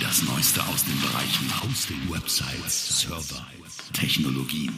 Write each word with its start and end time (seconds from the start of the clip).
Das 0.00 0.22
Neueste 0.22 0.60
aus 0.72 0.84
den 0.84 1.00
Bereichen 1.00 1.50
Hosting, 1.62 1.96
Websites, 2.08 3.00
Server, 3.00 3.44
Technologien. 3.92 4.72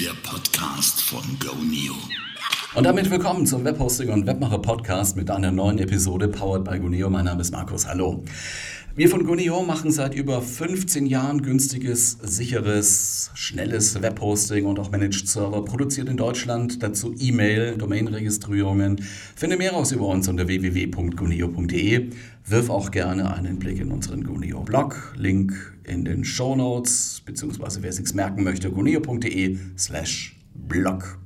Der 0.00 0.12
Podcast 0.22 1.02
von 1.02 1.22
GoNeo. 1.38 1.94
Und 2.74 2.84
damit 2.84 3.10
willkommen 3.10 3.46
zum 3.46 3.64
Webhosting 3.64 4.08
und 4.08 4.26
Webmacher 4.26 4.58
Podcast 4.58 5.16
mit 5.16 5.30
einer 5.30 5.52
neuen 5.52 5.78
Episode 5.78 6.28
powered 6.28 6.64
by 6.64 6.78
Guneo. 6.78 7.10
Mein 7.10 7.26
Name 7.26 7.42
ist 7.42 7.52
Markus. 7.52 7.86
Hallo. 7.86 8.24
Wir 8.94 9.08
von 9.08 9.24
Guneo 9.24 9.62
machen 9.62 9.90
seit 9.90 10.14
über 10.14 10.42
15 10.42 11.06
Jahren 11.06 11.40
günstiges, 11.40 12.18
sicheres, 12.22 13.30
schnelles 13.32 14.02
Webhosting 14.02 14.66
und 14.66 14.78
auch 14.78 14.90
Managed 14.90 15.26
Server, 15.26 15.64
produziert 15.64 16.10
in 16.10 16.18
Deutschland, 16.18 16.82
dazu 16.82 17.14
E-Mail, 17.18 17.78
Domainregistrierungen. 17.78 19.02
Finde 19.34 19.56
mehr 19.56 19.74
aus 19.74 19.92
über 19.92 20.08
uns 20.08 20.28
unter 20.28 20.46
www.guneo.de. 20.46 22.10
Wirf 22.44 22.68
auch 22.68 22.90
gerne 22.90 23.32
einen 23.32 23.58
Blick 23.58 23.80
in 23.80 23.90
unseren 23.92 24.24
Guneo 24.24 24.60
Blog, 24.60 25.14
Link 25.16 25.54
in 25.84 26.04
den 26.04 26.22
Show 26.22 26.54
Notes, 26.54 27.22
beziehungsweise 27.24 27.82
wer 27.82 27.94
sich's 27.94 28.12
merken 28.12 28.42
möchte, 28.42 28.70
guneo.de 28.70 29.56
slash 29.78 30.38
blog. 30.68 31.18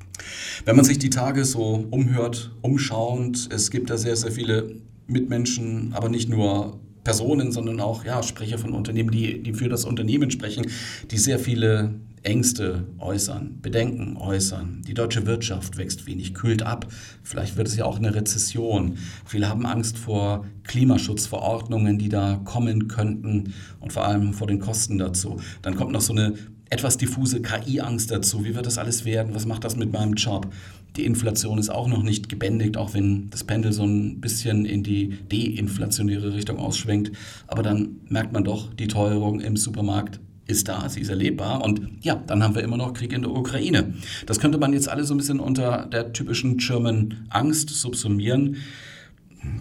Wenn 0.64 0.76
man 0.76 0.84
sich 0.84 1.00
die 1.00 1.10
Tage 1.10 1.44
so 1.44 1.88
umhört, 1.90 2.54
umschauend, 2.62 3.48
es 3.52 3.72
gibt 3.72 3.90
da 3.90 3.98
sehr, 3.98 4.14
sehr 4.14 4.30
viele 4.30 4.76
Mitmenschen, 5.08 5.94
aber 5.94 6.08
nicht 6.08 6.28
nur 6.28 6.78
Personen, 7.06 7.52
sondern 7.52 7.78
auch 7.78 8.04
ja, 8.04 8.20
Sprecher 8.24 8.58
von 8.58 8.72
Unternehmen, 8.72 9.12
die, 9.12 9.40
die 9.40 9.52
für 9.52 9.68
das 9.68 9.84
Unternehmen 9.84 10.28
sprechen, 10.32 10.66
die 11.12 11.18
sehr 11.18 11.38
viele 11.38 11.94
Ängste 12.24 12.84
äußern, 12.98 13.60
Bedenken 13.62 14.16
äußern. 14.16 14.82
Die 14.88 14.92
deutsche 14.92 15.24
Wirtschaft 15.24 15.76
wächst 15.76 16.08
wenig, 16.08 16.34
kühlt 16.34 16.64
ab. 16.64 16.88
Vielleicht 17.22 17.56
wird 17.56 17.68
es 17.68 17.76
ja 17.76 17.84
auch 17.84 17.98
eine 17.98 18.12
Rezession. 18.12 18.98
Viele 19.24 19.48
haben 19.48 19.66
Angst 19.66 19.98
vor 19.98 20.46
Klimaschutzverordnungen, 20.64 21.96
die 21.96 22.08
da 22.08 22.40
kommen 22.44 22.88
könnten 22.88 23.54
und 23.78 23.92
vor 23.92 24.04
allem 24.04 24.32
vor 24.32 24.48
den 24.48 24.58
Kosten 24.58 24.98
dazu. 24.98 25.36
Dann 25.62 25.76
kommt 25.76 25.92
noch 25.92 26.00
so 26.00 26.12
eine 26.12 26.34
etwas 26.70 26.96
diffuse 26.96 27.40
KI-Angst 27.40 28.10
dazu. 28.10 28.44
Wie 28.44 28.56
wird 28.56 28.66
das 28.66 28.78
alles 28.78 29.04
werden? 29.04 29.32
Was 29.32 29.46
macht 29.46 29.62
das 29.62 29.76
mit 29.76 29.92
meinem 29.92 30.14
Job? 30.14 30.52
Die 30.96 31.04
Inflation 31.04 31.58
ist 31.58 31.68
auch 31.68 31.88
noch 31.88 32.02
nicht 32.02 32.28
gebändigt, 32.28 32.76
auch 32.76 32.94
wenn 32.94 33.28
das 33.30 33.44
Pendel 33.44 33.72
so 33.72 33.84
ein 33.84 34.20
bisschen 34.20 34.64
in 34.64 34.82
die 34.82 35.18
deinflationäre 35.28 36.34
Richtung 36.34 36.58
ausschwenkt. 36.58 37.12
Aber 37.46 37.62
dann 37.62 38.00
merkt 38.08 38.32
man 38.32 38.44
doch, 38.44 38.72
die 38.72 38.88
Teuerung 38.88 39.40
im 39.40 39.56
Supermarkt 39.56 40.20
ist 40.46 40.68
da, 40.68 40.88
sie 40.88 41.00
ist 41.00 41.08
erlebbar. 41.08 41.62
Und 41.62 41.90
ja, 42.02 42.14
dann 42.14 42.42
haben 42.42 42.54
wir 42.54 42.62
immer 42.62 42.76
noch 42.76 42.94
Krieg 42.94 43.12
in 43.12 43.22
der 43.22 43.30
Ukraine. 43.30 43.94
Das 44.26 44.38
könnte 44.38 44.58
man 44.58 44.72
jetzt 44.72 44.88
alle 44.88 45.04
so 45.04 45.14
ein 45.14 45.18
bisschen 45.18 45.40
unter 45.40 45.86
der 45.86 46.12
typischen 46.12 46.56
German 46.56 47.26
Angst 47.28 47.68
subsumieren. 47.70 48.56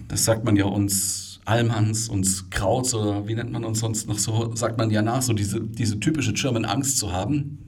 Das 0.08 0.24
sagt 0.24 0.44
man 0.44 0.56
ja 0.56 0.64
uns 0.64 1.40
Almhans 1.44 2.08
und 2.08 2.50
Krauts 2.50 2.94
oder 2.94 3.28
wie 3.28 3.34
nennt 3.34 3.52
man 3.52 3.64
uns 3.64 3.80
sonst 3.80 4.08
noch 4.08 4.18
so, 4.18 4.54
sagt 4.54 4.78
man 4.78 4.90
ja 4.90 5.02
nach, 5.02 5.22
so 5.22 5.32
diese, 5.32 5.60
diese 5.60 6.00
typische 6.00 6.32
German 6.32 6.64
Angst 6.64 6.98
zu 6.98 7.12
haben. 7.12 7.65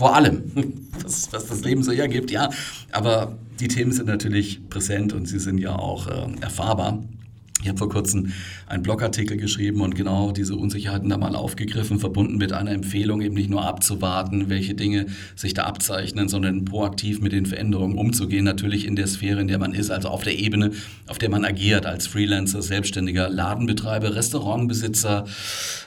Vor 0.00 0.14
allem, 0.16 0.50
was, 1.02 1.30
was 1.30 1.48
das 1.48 1.60
Leben 1.60 1.82
so 1.82 1.92
hergibt, 1.92 2.30
ja. 2.30 2.48
Aber 2.90 3.36
die 3.60 3.68
Themen 3.68 3.92
sind 3.92 4.06
natürlich 4.06 4.66
präsent 4.70 5.12
und 5.12 5.26
sie 5.26 5.38
sind 5.38 5.58
ja 5.58 5.76
auch 5.76 6.06
äh, 6.06 6.40
erfahrbar. 6.40 7.02
Ich 7.62 7.68
habe 7.68 7.78
vor 7.78 7.90
kurzem 7.90 8.32
einen 8.66 8.82
Blogartikel 8.82 9.36
geschrieben 9.36 9.82
und 9.82 9.94
genau 9.94 10.32
diese 10.32 10.56
Unsicherheiten 10.56 11.10
da 11.10 11.18
mal 11.18 11.34
aufgegriffen, 11.34 11.98
verbunden 11.98 12.38
mit 12.38 12.52
einer 12.52 12.70
Empfehlung, 12.70 13.20
eben 13.20 13.34
nicht 13.34 13.50
nur 13.50 13.64
abzuwarten, 13.64 14.48
welche 14.48 14.74
Dinge 14.74 15.06
sich 15.36 15.52
da 15.52 15.64
abzeichnen, 15.64 16.28
sondern 16.28 16.64
proaktiv 16.64 17.20
mit 17.20 17.32
den 17.32 17.44
Veränderungen 17.44 17.98
umzugehen. 17.98 18.44
Natürlich 18.44 18.86
in 18.86 18.96
der 18.96 19.06
Sphäre, 19.06 19.42
in 19.42 19.48
der 19.48 19.58
man 19.58 19.74
ist, 19.74 19.90
also 19.90 20.08
auf 20.08 20.22
der 20.22 20.38
Ebene, 20.38 20.70
auf 21.06 21.18
der 21.18 21.28
man 21.28 21.44
agiert, 21.44 21.84
als 21.84 22.06
Freelancer, 22.06 22.62
Selbstständiger, 22.62 23.28
Ladenbetreiber, 23.28 24.14
Restaurantbesitzer, 24.14 25.26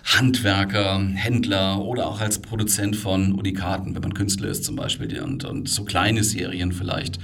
Handwerker, 0.03 1.01
Händler 1.13 1.81
oder 1.81 2.07
auch 2.07 2.21
als 2.21 2.39
Produzent 2.39 2.95
von 2.95 3.33
Unikaten, 3.33 3.95
wenn 3.95 4.01
man 4.01 4.13
Künstler 4.13 4.49
ist 4.49 4.63
zum 4.63 4.75
Beispiel 4.75 5.21
und, 5.21 5.43
und 5.43 5.69
so 5.69 5.83
kleine 5.83 6.23
Serien 6.23 6.71
vielleicht 6.71 7.19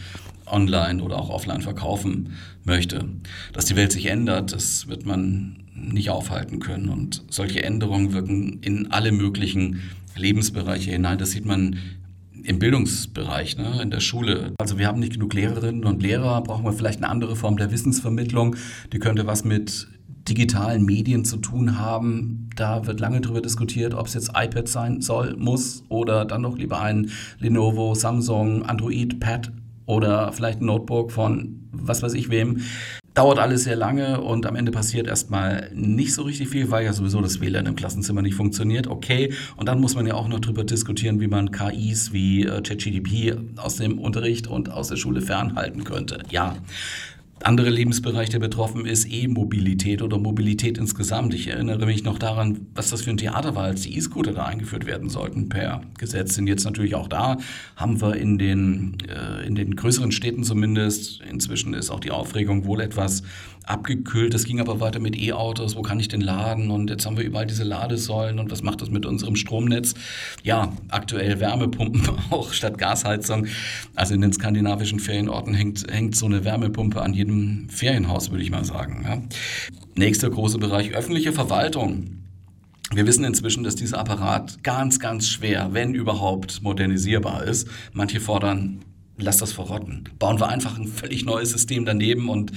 online 0.51 1.01
oder 1.01 1.17
auch 1.17 1.29
offline 1.29 1.61
verkaufen 1.61 2.33
möchte. 2.63 3.05
Dass 3.53 3.65
die 3.65 3.75
Welt 3.75 3.91
sich 3.91 4.07
ändert, 4.07 4.53
das 4.53 4.87
wird 4.87 5.05
man 5.05 5.63
nicht 5.73 6.09
aufhalten 6.09 6.59
können. 6.59 6.89
Und 6.89 7.23
solche 7.29 7.63
Änderungen 7.63 8.13
wirken 8.13 8.59
in 8.61 8.91
alle 8.91 9.11
möglichen 9.11 9.81
Lebensbereiche 10.15 10.91
hinein. 10.91 11.17
Das 11.17 11.31
sieht 11.31 11.45
man 11.45 11.77
im 12.43 12.59
Bildungsbereich, 12.59 13.57
ne, 13.57 13.79
in 13.81 13.91
der 13.91 13.99
Schule. 13.99 14.53
Also 14.59 14.77
wir 14.77 14.87
haben 14.87 14.99
nicht 14.99 15.13
genug 15.13 15.33
Lehrerinnen 15.33 15.85
und 15.85 16.01
Lehrer, 16.01 16.41
brauchen 16.41 16.65
wir 16.65 16.73
vielleicht 16.73 16.99
eine 16.99 17.09
andere 17.09 17.35
Form 17.35 17.57
der 17.57 17.71
Wissensvermittlung. 17.71 18.55
Die 18.93 18.99
könnte 18.99 19.27
was 19.27 19.43
mit 19.43 19.87
digitalen 20.27 20.85
Medien 20.85 21.25
zu 21.25 21.37
tun 21.37 21.79
haben. 21.79 22.49
Da 22.55 22.85
wird 22.85 22.99
lange 22.99 23.21
darüber 23.21 23.41
diskutiert, 23.41 23.93
ob 23.93 24.07
es 24.07 24.13
jetzt 24.13 24.31
iPad 24.35 24.67
sein 24.67 25.01
soll, 25.01 25.35
muss 25.37 25.83
oder 25.89 26.25
dann 26.25 26.43
doch 26.43 26.57
lieber 26.57 26.81
ein 26.81 27.09
Lenovo, 27.39 27.95
Samsung, 27.95 28.63
Android, 28.63 29.19
Pad 29.19 29.51
oder 29.89 30.31
vielleicht 30.31 30.61
ein 30.61 30.67
Notebook 30.67 31.11
von 31.11 31.67
was 31.71 32.03
weiß 32.03 32.13
ich 32.13 32.29
wem. 32.29 32.61
Dauert 33.15 33.39
alles 33.39 33.63
sehr 33.63 33.75
lange 33.75 34.21
und 34.21 34.45
am 34.45 34.55
Ende 34.55 34.71
passiert 34.71 35.07
erstmal 35.07 35.71
nicht 35.73 36.13
so 36.13 36.21
richtig 36.21 36.49
viel, 36.49 36.69
weil 36.69 36.85
ja 36.85 36.93
sowieso 36.93 37.19
das 37.21 37.41
WLAN 37.41 37.65
im 37.65 37.75
Klassenzimmer 37.75 38.21
nicht 38.21 38.35
funktioniert. 38.35 38.85
Okay, 38.87 39.33
und 39.57 39.67
dann 39.67 39.81
muss 39.81 39.95
man 39.95 40.05
ja 40.05 40.13
auch 40.13 40.27
noch 40.27 40.39
darüber 40.39 40.63
diskutieren, 40.63 41.19
wie 41.19 41.27
man 41.27 41.51
KIs 41.51 42.13
wie 42.13 42.45
äh, 42.45 42.61
ChatGDP 42.61 43.35
aus 43.57 43.77
dem 43.77 43.97
Unterricht 43.97 44.45
und 44.45 44.71
aus 44.71 44.89
der 44.89 44.95
Schule 44.95 45.21
fernhalten 45.21 45.83
könnte. 45.83 46.19
Ja, 46.29 46.55
andere 47.43 47.69
Lebensbereich, 47.69 48.29
der 48.29 48.39
betroffen 48.39 48.85
ist, 48.85 49.05
E-Mobilität 49.09 50.01
oder 50.01 50.17
Mobilität 50.17 50.77
insgesamt. 50.77 51.33
Ich 51.33 51.47
erinnere 51.47 51.85
mich 51.85 52.03
noch 52.03 52.19
daran, 52.19 52.67
was 52.75 52.89
das 52.89 53.03
für 53.03 53.11
ein 53.11 53.17
Theater 53.17 53.55
war, 53.55 53.63
als 53.63 53.81
die 53.81 53.95
E-Scooter 53.95 54.33
da 54.33 54.45
eingeführt 54.45 54.85
werden 54.85 55.09
sollten 55.09 55.49
per 55.49 55.81
Gesetz. 55.97 56.35
Sind 56.35 56.47
jetzt 56.47 56.65
natürlich 56.65 56.95
auch 56.95 57.07
da, 57.07 57.37
haben 57.75 58.01
wir 58.01 58.15
in 58.15 58.37
den, 58.37 58.97
äh, 59.07 59.45
in 59.47 59.55
den 59.55 59.75
größeren 59.75 60.11
Städten 60.11 60.43
zumindest. 60.43 61.21
Inzwischen 61.21 61.73
ist 61.73 61.89
auch 61.89 61.99
die 61.99 62.11
Aufregung 62.11 62.65
wohl 62.65 62.81
etwas 62.81 63.23
abgekühlt. 63.69 64.33
Das 64.33 64.45
ging 64.45 64.59
aber 64.59 64.79
weiter 64.79 64.99
mit 64.99 65.15
E-Autos. 65.17 65.75
Wo 65.75 65.81
kann 65.81 65.99
ich 65.99 66.07
denn 66.07 66.21
laden? 66.21 66.71
Und 66.71 66.89
jetzt 66.89 67.05
haben 67.05 67.17
wir 67.17 67.23
überall 67.23 67.45
diese 67.45 67.63
Ladesäulen. 67.63 68.39
Und 68.39 68.51
was 68.51 68.63
macht 68.63 68.81
das 68.81 68.89
mit 68.89 69.05
unserem 69.05 69.35
Stromnetz? 69.35 69.93
Ja, 70.43 70.73
aktuell 70.89 71.39
Wärmepumpen 71.39 72.01
auch 72.31 72.51
statt 72.51 72.77
Gasheizung. 72.77 73.45
Also 73.95 74.15
in 74.15 74.21
den 74.21 74.33
skandinavischen 74.33 74.99
Ferienorten 74.99 75.53
hängt, 75.53 75.85
hängt 75.91 76.15
so 76.15 76.25
eine 76.25 76.43
Wärmepumpe 76.43 77.01
an 77.01 77.13
jedem 77.13 77.28
Ferienhaus, 77.69 78.31
würde 78.31 78.43
ich 78.43 78.51
mal 78.51 78.65
sagen. 78.65 79.03
Ja. 79.03 79.21
Nächster 79.95 80.29
große 80.29 80.57
Bereich 80.57 80.93
öffentliche 80.93 81.33
Verwaltung. 81.33 82.19
Wir 82.91 83.05
wissen 83.05 83.23
inzwischen, 83.23 83.63
dass 83.63 83.75
dieser 83.75 83.99
Apparat 83.99 84.63
ganz, 84.63 84.99
ganz 84.99 85.27
schwer, 85.27 85.69
wenn 85.73 85.93
überhaupt, 85.93 86.63
modernisierbar 86.63 87.43
ist. 87.43 87.67
Manche 87.93 88.19
fordern 88.19 88.79
lass 89.21 89.37
das 89.37 89.51
verrotten. 89.51 90.05
Bauen 90.19 90.39
wir 90.39 90.49
einfach 90.49 90.77
ein 90.77 90.87
völlig 90.87 91.25
neues 91.25 91.51
System 91.51 91.85
daneben 91.85 92.29
und 92.29 92.51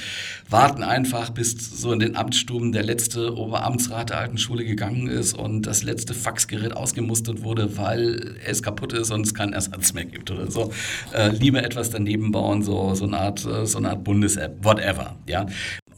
warten 0.49 0.83
einfach, 0.83 1.31
bis 1.31 1.53
so 1.53 1.93
in 1.93 1.99
den 1.99 2.17
Amtsstuben 2.17 2.73
der 2.73 2.83
letzte 2.83 3.37
Oberamtsrat 3.37 4.11
der 4.11 4.19
alten 4.19 4.39
Schule 4.39 4.65
gegangen 4.65 5.09
ist 5.09 5.35
und 5.35 5.63
das 5.63 5.83
letzte 5.83 6.15
Faxgerät 6.15 6.77
ausgemustert 6.77 7.43
wurde, 7.43 7.77
weil 7.77 8.37
es 8.47 8.63
kaputt 8.63 8.93
ist 8.93 9.11
und 9.11 9.27
es 9.27 9.35
keinen 9.35 9.53
Ersatz 9.53 9.93
mehr 9.93 10.05
gibt 10.05 10.31
oder 10.31 10.51
so. 10.51 10.73
Äh, 11.13 11.31
lieber 11.31 11.63
etwas 11.63 11.91
daneben 11.91 12.33
bauen, 12.33 12.63
so, 12.63 12.95
so 12.95 13.05
eine 13.05 13.19
Art, 13.19 13.45
äh, 13.45 13.67
so 13.67 13.79
Art 13.79 14.05
Bundes-App, 14.05 14.65
whatever, 14.65 15.17
ja. 15.27 15.47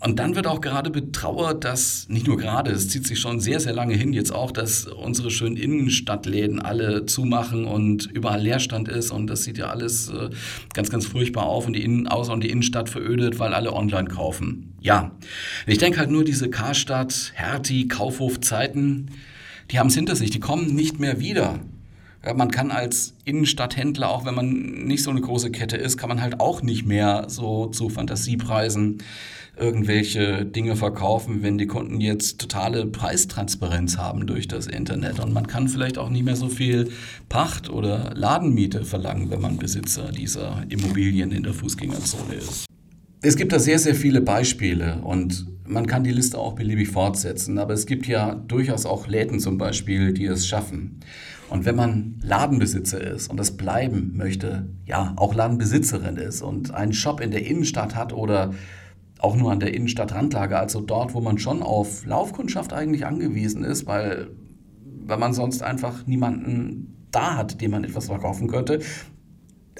Und 0.04 0.18
dann 0.18 0.34
wird 0.34 0.46
auch 0.46 0.60
gerade 0.60 0.90
betrauert, 0.90 1.64
dass, 1.64 2.06
nicht 2.10 2.26
nur 2.26 2.36
gerade, 2.36 2.70
es 2.70 2.88
zieht 2.88 3.06
sich 3.06 3.18
schon 3.18 3.40
sehr, 3.40 3.58
sehr 3.58 3.72
lange 3.72 3.94
hin 3.94 4.12
jetzt 4.12 4.34
auch, 4.34 4.50
dass 4.50 4.86
unsere 4.86 5.30
schönen 5.30 5.56
Innenstadtläden 5.56 6.60
alle 6.60 7.06
zumachen 7.06 7.64
und 7.64 8.10
überall 8.12 8.42
Leerstand 8.42 8.88
ist 8.88 9.10
und 9.10 9.28
das 9.28 9.44
sieht 9.44 9.56
ja 9.56 9.68
alles 9.68 10.10
äh, 10.10 10.28
ganz, 10.74 10.90
ganz 10.90 11.06
furchtbar 11.06 11.46
auf 11.46 11.66
und 11.66 11.72
die 11.72 11.82
Innen, 11.82 12.06
außer 12.06 12.34
und 12.34 12.44
die 12.44 12.50
Innenstadt 12.50 12.90
verödet, 12.90 13.38
weil 13.38 13.54
alle 13.54 13.72
online 13.72 14.08
kaufen. 14.08 14.74
Ja, 14.82 15.12
ich 15.66 15.78
denke 15.78 16.00
halt 16.00 16.10
nur 16.10 16.22
diese 16.24 16.50
Karstadt, 16.50 17.32
Hertie, 17.34 17.88
Kaufhof-Zeiten, 17.88 19.10
die 19.70 19.78
haben 19.78 19.86
es 19.86 19.94
hinter 19.94 20.16
sich, 20.16 20.28
die 20.28 20.40
kommen 20.40 20.74
nicht 20.74 21.00
mehr 21.00 21.18
wieder. 21.18 21.60
Man 22.36 22.50
kann 22.50 22.70
als 22.70 23.14
Innenstadthändler, 23.24 24.08
auch 24.08 24.24
wenn 24.24 24.34
man 24.34 24.50
nicht 24.50 25.02
so 25.02 25.10
eine 25.10 25.20
große 25.20 25.50
Kette 25.50 25.76
ist, 25.76 25.98
kann 25.98 26.08
man 26.08 26.22
halt 26.22 26.40
auch 26.40 26.62
nicht 26.62 26.86
mehr 26.86 27.26
so 27.28 27.66
zu 27.66 27.90
Fantasiepreisen 27.90 29.02
irgendwelche 29.56 30.44
Dinge 30.44 30.74
verkaufen, 30.74 31.42
wenn 31.42 31.58
die 31.58 31.66
Kunden 31.66 32.00
jetzt 32.00 32.40
totale 32.40 32.86
Preistransparenz 32.86 33.98
haben 33.98 34.26
durch 34.26 34.48
das 34.48 34.66
Internet. 34.66 35.20
Und 35.20 35.32
man 35.32 35.46
kann 35.46 35.68
vielleicht 35.68 35.98
auch 35.98 36.10
nicht 36.10 36.24
mehr 36.24 36.36
so 36.36 36.48
viel 36.48 36.90
Pacht 37.28 37.70
oder 37.70 38.12
Ladenmiete 38.14 38.84
verlangen, 38.84 39.30
wenn 39.30 39.40
man 39.40 39.56
Besitzer 39.56 40.10
dieser 40.10 40.64
Immobilien 40.68 41.30
in 41.30 41.42
der 41.42 41.54
Fußgängerzone 41.54 42.34
ist. 42.34 42.66
Es 43.22 43.36
gibt 43.36 43.52
da 43.52 43.58
sehr, 43.58 43.78
sehr 43.78 43.94
viele 43.94 44.20
Beispiele 44.20 45.00
und 45.02 45.46
man 45.66 45.86
kann 45.86 46.04
die 46.04 46.10
Liste 46.10 46.38
auch 46.38 46.54
beliebig 46.54 46.88
fortsetzen, 46.88 47.58
aber 47.58 47.72
es 47.72 47.86
gibt 47.86 48.06
ja 48.06 48.34
durchaus 48.34 48.84
auch 48.84 49.06
Läden 49.06 49.40
zum 49.40 49.56
Beispiel, 49.56 50.12
die 50.12 50.26
es 50.26 50.46
schaffen. 50.46 51.00
Und 51.50 51.64
wenn 51.64 51.76
man 51.76 52.20
Ladenbesitzer 52.22 53.00
ist 53.00 53.28
und 53.28 53.38
das 53.38 53.56
bleiben 53.56 54.16
möchte, 54.16 54.68
ja, 54.86 55.12
auch 55.16 55.34
Ladenbesitzerin 55.34 56.16
ist 56.16 56.42
und 56.42 56.72
einen 56.72 56.92
Shop 56.92 57.20
in 57.20 57.30
der 57.30 57.46
Innenstadt 57.46 57.94
hat 57.94 58.12
oder 58.12 58.52
auch 59.18 59.36
nur 59.36 59.52
an 59.52 59.60
der 59.60 59.72
Innenstadtrandlage, 59.74 60.58
also 60.58 60.80
dort, 60.80 61.14
wo 61.14 61.20
man 61.20 61.38
schon 61.38 61.62
auf 61.62 62.04
Laufkundschaft 62.04 62.72
eigentlich 62.72 63.06
angewiesen 63.06 63.64
ist, 63.64 63.86
weil, 63.86 64.28
weil 65.06 65.18
man 65.18 65.32
sonst 65.32 65.62
einfach 65.62 66.06
niemanden 66.06 67.06
da 67.10 67.36
hat, 67.36 67.60
dem 67.60 67.70
man 67.70 67.84
etwas 67.84 68.06
verkaufen 68.06 68.48
könnte. 68.48 68.80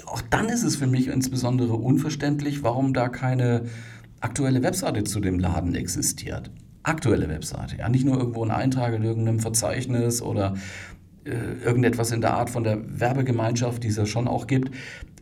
Auch 0.07 0.21
dann 0.21 0.47
ist 0.49 0.63
es 0.63 0.75
für 0.75 0.87
mich 0.87 1.07
insbesondere 1.07 1.73
unverständlich, 1.73 2.63
warum 2.63 2.93
da 2.93 3.09
keine 3.09 3.65
aktuelle 4.19 4.63
Webseite 4.63 5.03
zu 5.03 5.19
dem 5.19 5.39
Laden 5.39 5.75
existiert. 5.75 6.51
Aktuelle 6.83 7.29
Webseite, 7.29 7.77
ja, 7.77 7.89
nicht 7.89 8.05
nur 8.05 8.17
irgendwo 8.17 8.43
ein 8.43 8.51
Eintrag 8.51 8.93
in 8.93 9.03
irgendeinem 9.03 9.39
Verzeichnis 9.39 10.21
oder 10.21 10.55
irgendetwas 11.25 12.11
in 12.11 12.21
der 12.21 12.33
Art 12.35 12.49
von 12.49 12.63
der 12.63 12.79
Werbegemeinschaft, 12.99 13.83
die 13.83 13.87
es 13.87 13.97
ja 13.97 14.05
schon 14.05 14.27
auch 14.27 14.47
gibt. 14.47 14.71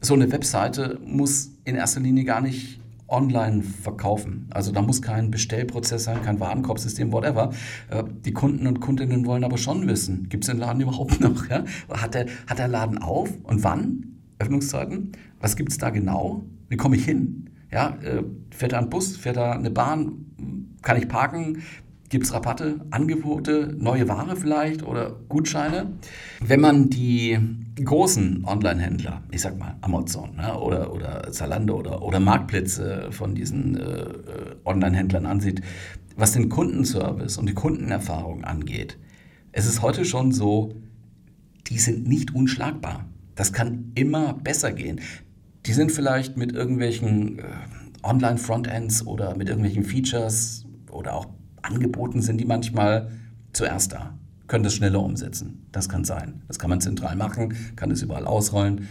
So 0.01 0.13
eine 0.13 0.31
Webseite 0.31 0.99
muss 1.05 1.51
in 1.63 1.75
erster 1.75 2.01
Linie 2.01 2.25
gar 2.25 2.41
nicht 2.41 2.79
online 3.07 3.61
verkaufen. 3.63 4.47
Also 4.49 4.71
da 4.71 4.81
muss 4.81 5.01
kein 5.01 5.31
Bestellprozess 5.31 6.05
sein, 6.05 6.21
kein 6.23 6.39
Warenkorbsystem, 6.39 7.11
whatever. 7.11 7.51
Äh, 7.89 8.03
die 8.25 8.33
Kunden 8.33 8.67
und 8.67 8.79
Kundinnen 8.79 9.25
wollen 9.25 9.43
aber 9.43 9.57
schon 9.57 9.87
wissen, 9.87 10.27
gibt 10.29 10.43
es 10.43 10.49
den 10.49 10.57
Laden 10.57 10.81
überhaupt 10.81 11.19
noch? 11.21 11.49
Ja? 11.49 11.63
Hat, 11.89 12.15
der, 12.15 12.25
hat 12.47 12.59
der 12.59 12.67
Laden 12.67 12.97
auf 12.97 13.29
und 13.43 13.63
wann? 13.63 14.07
Öffnungszeiten? 14.39 15.11
Was 15.39 15.55
gibt 15.55 15.71
es 15.71 15.77
da 15.77 15.89
genau? 15.89 16.43
Wie 16.69 16.77
komme 16.77 16.95
ich 16.95 17.05
hin? 17.05 17.49
Ja, 17.71 17.97
äh, 18.01 18.23
fährt 18.51 18.73
da 18.73 18.79
ein 18.79 18.89
Bus, 18.89 19.15
fährt 19.15 19.37
da 19.37 19.53
eine 19.53 19.71
Bahn? 19.71 20.25
Kann 20.81 20.97
ich 20.97 21.07
parken? 21.07 21.61
Gibt 22.13 22.27
es 22.27 22.33
Rabatte, 22.35 22.79
Angebote, 22.91 23.75
neue 23.75 24.07
Ware 24.07 24.35
vielleicht 24.35 24.83
oder 24.83 25.15
Gutscheine? 25.29 25.93
Wenn 26.41 26.61
man 26.61 26.91
die 26.91 27.39
großen 27.83 28.45
Online-Händler, 28.45 29.23
ich 29.31 29.41
sag 29.41 29.57
mal 29.57 29.77
Amazon 29.81 30.35
ne, 30.35 30.55
oder, 30.59 30.93
oder 30.93 31.31
Zalando 31.31 31.75
oder, 31.75 32.03
oder 32.03 32.19
Marktplätze 32.19 33.07
von 33.09 33.33
diesen 33.33 33.77
äh, 33.77 34.05
Online-Händlern 34.63 35.25
ansieht, 35.25 35.61
was 36.15 36.33
den 36.33 36.49
Kundenservice 36.49 37.39
und 37.39 37.49
die 37.49 37.55
Kundenerfahrung 37.55 38.43
angeht, 38.43 38.99
es 39.51 39.65
ist 39.65 39.81
heute 39.81 40.05
schon 40.05 40.31
so, 40.31 40.75
die 41.65 41.79
sind 41.79 42.07
nicht 42.07 42.35
unschlagbar. 42.35 43.07
Das 43.33 43.53
kann 43.53 43.91
immer 43.95 44.35
besser 44.35 44.71
gehen. 44.71 45.01
Die 45.65 45.73
sind 45.73 45.91
vielleicht 45.91 46.37
mit 46.37 46.51
irgendwelchen 46.51 47.39
äh, 47.39 47.43
Online-Frontends 48.03 49.07
oder 49.07 49.35
mit 49.35 49.49
irgendwelchen 49.49 49.83
Features 49.83 50.67
oder 50.91 51.15
auch 51.15 51.25
Angeboten 51.63 52.21
sind 52.21 52.39
die 52.39 52.45
manchmal 52.45 53.11
zuerst 53.53 53.93
da, 53.93 54.17
können 54.47 54.63
das 54.63 54.75
schneller 54.75 55.01
umsetzen. 55.01 55.65
Das 55.71 55.89
kann 55.89 56.03
sein. 56.03 56.41
Das 56.47 56.59
kann 56.59 56.69
man 56.69 56.81
zentral 56.81 57.15
machen, 57.15 57.53
kann 57.75 57.91
es 57.91 58.01
überall 58.01 58.25
ausrollen. 58.25 58.87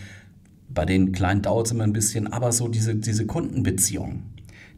Bei 0.69 0.85
den 0.85 1.13
kleinen 1.13 1.43
dauert 1.43 1.67
es 1.67 1.73
immer 1.73 1.85
ein 1.85 1.93
bisschen, 1.93 2.33
aber 2.33 2.51
so 2.53 2.69
diese, 2.69 2.97
diese 2.97 3.27
Kundenbeziehung, 3.27 4.23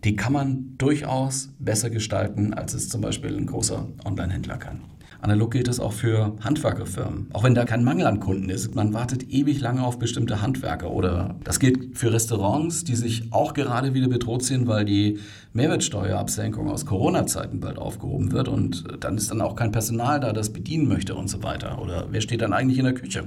die 0.03 0.17
kann 0.17 0.33
man 0.33 0.75
durchaus 0.77 1.51
besser 1.59 1.89
gestalten, 1.89 2.53
als 2.53 2.75
es 2.75 2.89
zum 2.89 3.01
Beispiel 3.01 3.37
ein 3.37 3.47
großer 3.47 3.89
Online-Händler 4.05 4.59
kann. 4.59 4.81
Analog 5.25 5.53
gilt 5.53 5.69
es 5.69 5.81
auch 5.81 5.95
für 5.95 6.37
Handwerkerfirmen. 6.43 7.29
Auch 7.33 7.45
wenn 7.45 7.55
da 7.55 7.65
kein 7.65 7.83
Mangel 7.83 8.07
an 8.07 8.21
Kunden 8.21 8.51
ist, 8.51 8.75
man 8.75 8.93
wartet 8.93 9.31
ewig 9.31 9.59
lange 9.59 9.83
auf 9.83 9.99
bestimmte 9.99 10.43
Handwerker. 10.43 10.91
Oder 10.91 11.37
das 11.45 11.59
gilt 11.59 11.97
für 11.97 12.13
Restaurants, 12.13 12.85
die 12.85 12.95
sich 12.95 13.33
auch 13.33 13.55
gerade 13.55 13.95
wieder 13.95 14.09
bedroht 14.09 14.43
sehen, 14.43 14.67
weil 14.67 14.85
die 14.85 15.19
Mehrwertsteuerabsenkung 15.55 16.69
aus 16.69 16.85
Corona-Zeiten 16.85 17.61
bald 17.61 17.79
aufgehoben 17.79 18.33
wird. 18.33 18.49
Und 18.49 18.85
dann 19.01 19.17
ist 19.17 19.31
dann 19.31 19.41
auch 19.41 19.57
kein 19.57 19.73
Personal 19.73 20.21
da, 20.21 20.35
das 20.35 20.53
bedienen 20.53 20.89
möchte 20.89 21.15
und 21.15 21.29
so 21.29 21.43
weiter. 21.43 21.81
Oder 21.81 22.09
wer 22.11 22.21
steht 22.21 22.43
dann 22.43 22.53
eigentlich 22.53 22.79
in 22.79 22.85
der 22.85 22.95
Küche? 22.95 23.25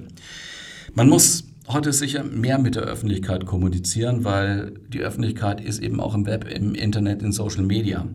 Man 0.93 1.09
muss 1.09 1.45
heute 1.67 1.91
sicher 1.91 2.23
mehr 2.23 2.57
mit 2.59 2.75
der 2.75 2.83
Öffentlichkeit 2.83 3.45
kommunizieren, 3.45 4.23
weil 4.23 4.73
die 4.87 5.01
Öffentlichkeit 5.01 5.59
ist 5.59 5.79
eben 5.79 5.99
auch 5.99 6.15
im 6.15 6.25
Web, 6.25 6.49
im 6.49 6.75
Internet, 6.75 7.21
in 7.21 7.31
Social 7.31 7.63
Media. 7.63 8.07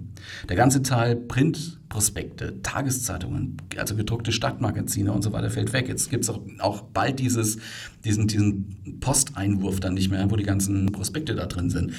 Der 0.49 0.57
ganze 0.57 0.83
Teil 0.83 1.17
Printprospekte, 1.17 2.63
Tageszeitungen, 2.63 3.59
also 3.77 3.95
gedruckte 3.95 4.33
Stadtmagazine 4.33 5.13
und 5.13 5.23
so 5.23 5.33
weiter 5.33 5.51
fällt 5.51 5.73
weg. 5.73 5.89
Jetzt 5.89 6.11
gibt 6.11 6.25
es 6.25 6.31
auch, 6.31 6.41
auch 6.61 6.83
bald 6.83 7.19
dieses, 7.19 7.59
diesen, 8.05 8.27
diesen 8.27 8.99
Posteinwurf 9.01 9.81
dann 9.81 9.95
nicht 9.95 10.11
mehr, 10.11 10.31
wo 10.31 10.37
die 10.37 10.45
ganzen 10.45 10.87
Prospekte 10.87 11.35
da 11.35 11.47
drin 11.47 11.69
sind. 11.69 11.93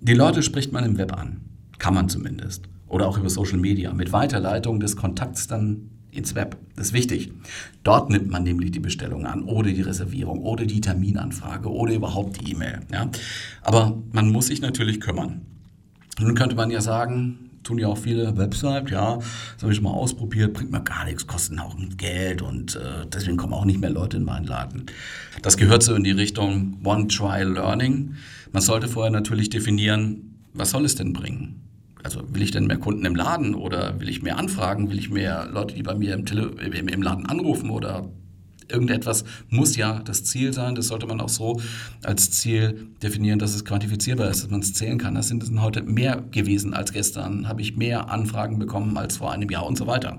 Die 0.00 0.14
Leute 0.14 0.42
spricht 0.42 0.72
man 0.72 0.84
im 0.84 0.98
Web 0.98 1.16
an. 1.16 1.40
Kann 1.78 1.94
man 1.94 2.08
zumindest. 2.08 2.64
Oder 2.88 3.08
auch 3.08 3.16
über 3.16 3.30
Social 3.30 3.58
Media. 3.58 3.94
Mit 3.94 4.12
Weiterleitung 4.12 4.78
des 4.78 4.96
Kontakts 4.96 5.46
dann 5.46 5.90
ins 6.12 6.34
Web. 6.34 6.56
Das 6.76 6.88
ist 6.88 6.92
wichtig. 6.92 7.32
Dort 7.82 8.10
nimmt 8.10 8.30
man 8.30 8.44
nämlich 8.44 8.70
die 8.70 8.80
Bestellung 8.80 9.26
an 9.26 9.42
oder 9.42 9.70
die 9.70 9.80
Reservierung 9.80 10.40
oder 10.42 10.66
die 10.66 10.80
Terminanfrage 10.80 11.70
oder 11.70 11.94
überhaupt 11.94 12.40
die 12.40 12.52
E-Mail. 12.52 12.80
Ja? 12.92 13.10
Aber 13.62 13.98
man 14.12 14.30
muss 14.30 14.46
sich 14.46 14.60
natürlich 14.60 15.00
kümmern. 15.00 15.40
Nun 16.20 16.34
könnte 16.34 16.54
man 16.54 16.70
ja 16.70 16.82
sagen, 16.82 17.50
tun 17.62 17.78
ja 17.78 17.88
auch 17.88 17.98
viele 17.98 18.36
Websites, 18.36 18.90
ja, 18.90 19.16
das 19.16 19.62
habe 19.62 19.72
ich 19.72 19.76
schon 19.76 19.84
mal 19.84 19.92
ausprobiert, 19.92 20.52
bringt 20.52 20.70
mir 20.70 20.82
gar 20.82 21.04
nichts, 21.04 21.26
kosten 21.26 21.58
auch 21.58 21.74
Geld 21.96 22.42
und 22.42 22.76
äh, 22.76 23.06
deswegen 23.12 23.36
kommen 23.36 23.54
auch 23.54 23.64
nicht 23.64 23.80
mehr 23.80 23.90
Leute 23.90 24.18
in 24.18 24.24
meinen 24.24 24.46
Laden. 24.46 24.86
Das 25.42 25.56
gehört 25.56 25.82
so 25.82 25.94
in 25.94 26.04
die 26.04 26.10
Richtung 26.10 26.78
One-Try-Learning. 26.84 28.14
Man 28.52 28.62
sollte 28.62 28.88
vorher 28.88 29.12
natürlich 29.12 29.48
definieren, 29.48 30.38
was 30.52 30.70
soll 30.70 30.84
es 30.84 30.96
denn 30.96 31.12
bringen? 31.12 31.60
Also 32.02 32.22
will 32.32 32.42
ich 32.42 32.50
denn 32.50 32.66
mehr 32.66 32.78
Kunden 32.78 33.04
im 33.04 33.14
Laden 33.14 33.54
oder 33.54 34.00
will 34.00 34.08
ich 34.08 34.22
mehr 34.22 34.38
Anfragen? 34.38 34.90
Will 34.90 34.98
ich 34.98 35.10
mehr 35.10 35.48
Leute, 35.50 35.74
die 35.74 35.82
bei 35.82 35.94
mir 35.94 36.14
im, 36.14 36.26
Tele 36.26 36.50
im, 36.60 37.02
Laden 37.02 37.26
anrufen 37.26 37.70
oder 37.70 38.08
irgendetwas 38.68 39.24
muss 39.48 39.76
ja 39.76 40.00
das 40.00 40.24
Ziel 40.24 40.52
sein. 40.52 40.74
Das 40.74 40.88
sollte 40.88 41.06
man 41.06 41.20
auch 41.20 41.28
so 41.28 41.60
als 42.02 42.30
Ziel 42.30 42.88
definieren, 43.02 43.38
dass 43.38 43.54
es 43.54 43.64
quantifizierbar 43.64 44.30
ist, 44.30 44.42
dass 44.42 44.50
man 44.50 44.60
es 44.60 44.74
zählen 44.74 44.98
kann. 44.98 45.14
Das 45.14 45.28
sind 45.28 45.60
heute 45.60 45.82
mehr 45.82 46.24
gewesen 46.30 46.74
als 46.74 46.92
gestern. 46.92 47.48
Habe 47.48 47.60
ich 47.60 47.76
mehr 47.76 48.10
Anfragen 48.10 48.58
bekommen 48.58 48.96
als 48.96 49.18
vor 49.18 49.32
einem 49.32 49.50
Jahr 49.50 49.66
und 49.66 49.78
so 49.78 49.86
weiter. 49.86 50.18